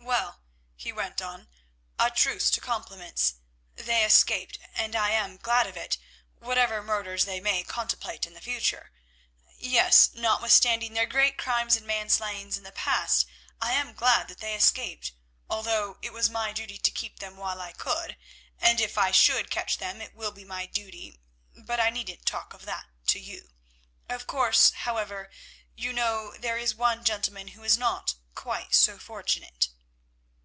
"Well," 0.00 0.40
he 0.80 0.92
went 0.92 1.20
on, 1.20 1.48
"a 1.98 2.10
truce 2.10 2.50
to 2.52 2.60
compliments. 2.60 3.34
They 3.74 4.04
escaped, 4.04 4.58
and 4.72 4.94
I 4.96 5.10
am 5.10 5.36
glad 5.36 5.66
of 5.66 5.76
it, 5.76 5.98
whatever 6.38 6.82
murders 6.82 7.24
they 7.24 7.40
may 7.40 7.64
contemplate 7.64 8.24
in 8.24 8.32
the 8.32 8.40
future. 8.40 8.92
Yes, 9.58 10.10
notwithstanding 10.14 10.94
their 10.94 11.04
great 11.04 11.36
crimes 11.36 11.76
and 11.76 11.84
manslayings 11.86 12.56
in 12.56 12.62
the 12.62 12.72
past 12.72 13.26
I 13.60 13.72
am 13.72 13.92
glad 13.92 14.28
that 14.28 14.38
they 14.38 14.54
escaped, 14.54 15.12
although 15.50 15.98
it 16.00 16.12
was 16.12 16.30
my 16.30 16.52
duty 16.52 16.78
to 16.78 16.90
keep 16.92 17.18
them 17.18 17.36
while 17.36 17.60
I 17.60 17.72
could—and 17.72 18.80
if 18.80 18.96
I 18.96 19.10
should 19.10 19.50
catch 19.50 19.78
them 19.78 20.00
it 20.00 20.14
will 20.14 20.32
be 20.32 20.44
my 20.44 20.64
duty—but 20.66 21.80
I 21.80 21.90
needn't 21.90 22.24
talk 22.24 22.54
of 22.54 22.64
that 22.66 22.86
to 23.08 23.18
you. 23.18 23.50
Of 24.08 24.28
course, 24.28 24.70
however, 24.70 25.28
you 25.74 25.92
know, 25.92 26.34
there 26.38 26.56
is 26.56 26.74
one 26.74 27.04
gentleman 27.04 27.48
who 27.48 27.60
was 27.62 27.76
not 27.76 28.14
quite 28.36 28.74
so 28.76 28.96
fortunate." 28.98 29.68